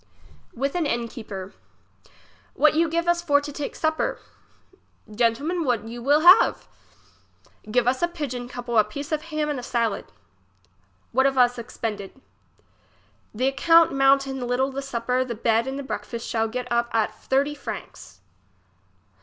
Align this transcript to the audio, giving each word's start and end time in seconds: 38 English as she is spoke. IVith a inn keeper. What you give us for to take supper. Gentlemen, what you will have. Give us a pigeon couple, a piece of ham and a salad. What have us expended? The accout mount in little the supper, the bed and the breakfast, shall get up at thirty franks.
38 0.55 0.63
English 0.63 0.65
as 0.65 0.65
she 0.65 0.65
is 0.65 0.65
spoke. 0.65 0.81
IVith 0.81 0.89
a 0.89 0.93
inn 0.93 1.07
keeper. 1.07 1.53
What 2.55 2.73
you 2.73 2.89
give 2.89 3.07
us 3.07 3.21
for 3.21 3.39
to 3.39 3.51
take 3.51 3.75
supper. 3.75 4.19
Gentlemen, 5.13 5.63
what 5.63 5.87
you 5.87 6.01
will 6.01 6.21
have. 6.21 6.67
Give 7.69 7.87
us 7.87 8.01
a 8.01 8.07
pigeon 8.07 8.47
couple, 8.47 8.79
a 8.79 8.83
piece 8.83 9.11
of 9.11 9.21
ham 9.21 9.47
and 9.47 9.59
a 9.59 9.61
salad. 9.61 10.05
What 11.11 11.27
have 11.27 11.37
us 11.37 11.59
expended? 11.59 12.19
The 13.31 13.49
accout 13.51 13.91
mount 13.93 14.25
in 14.25 14.39
little 14.41 14.71
the 14.71 14.81
supper, 14.81 15.23
the 15.23 15.35
bed 15.35 15.67
and 15.67 15.77
the 15.77 15.83
breakfast, 15.83 16.27
shall 16.27 16.47
get 16.47 16.71
up 16.71 16.89
at 16.91 17.13
thirty 17.21 17.53
franks. 17.53 18.21